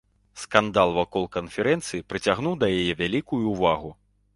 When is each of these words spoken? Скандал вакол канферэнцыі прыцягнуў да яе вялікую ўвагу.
Скандал 0.43 0.93
вакол 0.95 1.29
канферэнцыі 1.37 2.03
прыцягнуў 2.15 2.53
да 2.65 2.75
яе 2.81 2.93
вялікую 3.05 3.43
ўвагу. 3.53 3.99